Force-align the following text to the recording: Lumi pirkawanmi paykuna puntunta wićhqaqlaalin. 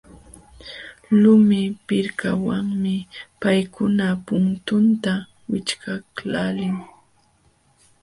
Lumi 1.21 1.61
pirkawanmi 1.87 2.95
paykuna 3.41 4.05
puntunta 4.25 5.13
wićhqaqlaalin. 5.49 6.75